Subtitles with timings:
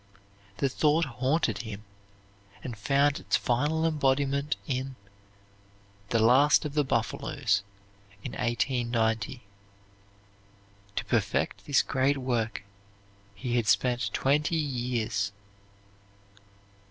[0.57, 1.83] The thought haunted him
[2.63, 4.95] and found its final embodiment in
[6.09, 7.61] "The Last of the Buffaloes"
[8.23, 9.43] in 1890.
[10.95, 12.63] To perfect this great work
[13.35, 15.31] he had spent twenty years.